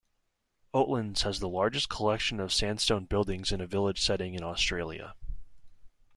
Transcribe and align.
Oatlands 0.73 1.21
has 1.21 1.39
the 1.39 1.47
largest 1.47 1.87
collection 1.87 2.39
of 2.39 2.51
sandstone 2.51 3.05
buildings 3.05 3.51
in 3.51 3.61
a 3.61 3.67
village 3.67 4.01
setting 4.01 4.33
in 4.33 4.41
Australia. 4.41 5.13